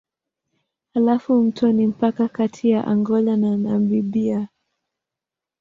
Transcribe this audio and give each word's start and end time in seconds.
Halafu 0.93 1.43
mto 1.43 1.71
ni 1.71 1.87
mpaka 1.87 2.27
kati 2.27 2.69
ya 2.69 2.87
Angola 2.87 3.37
na 3.37 3.57
Namibia. 3.57 4.47